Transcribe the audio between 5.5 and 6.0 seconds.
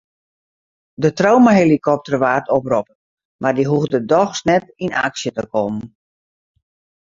kommen.